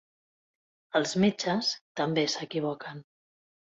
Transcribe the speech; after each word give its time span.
Els 1.01 1.13
metges 1.25 1.71
també 2.01 2.25
s'equivoquen. 2.37 3.05